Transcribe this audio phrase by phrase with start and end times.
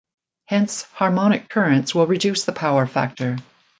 [0.45, 3.37] Hence, harmonic currents will reduce the power factor.